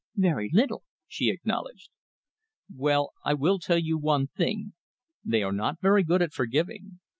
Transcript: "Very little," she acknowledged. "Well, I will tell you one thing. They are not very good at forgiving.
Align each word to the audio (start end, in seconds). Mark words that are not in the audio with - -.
"Very 0.15 0.49
little," 0.51 0.81
she 1.07 1.29
acknowledged. 1.29 1.91
"Well, 2.75 3.11
I 3.23 3.35
will 3.35 3.59
tell 3.59 3.77
you 3.77 3.99
one 3.99 4.25
thing. 4.25 4.73
They 5.23 5.43
are 5.43 5.53
not 5.53 5.79
very 5.79 6.01
good 6.03 6.23
at 6.23 6.33
forgiving. 6.33 6.97